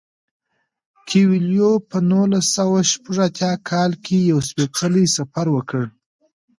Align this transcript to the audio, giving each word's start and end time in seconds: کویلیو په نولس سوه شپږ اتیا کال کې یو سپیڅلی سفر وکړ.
کویلیو 1.07 1.71
په 1.89 1.97
نولس 2.09 2.45
سوه 2.57 2.79
شپږ 2.91 3.17
اتیا 3.27 3.51
کال 3.69 3.91
کې 4.03 4.17
یو 4.29 4.39
سپیڅلی 4.49 5.05
سفر 5.15 5.45
وکړ. 5.51 5.83